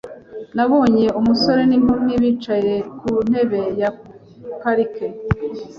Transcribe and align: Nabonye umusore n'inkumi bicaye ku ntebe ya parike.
Nabonye 0.55 1.05
umusore 1.19 1.61
n'inkumi 1.67 2.13
bicaye 2.23 2.75
ku 2.99 3.09
ntebe 3.27 3.61
ya 3.81 3.89
parike. 4.61 5.07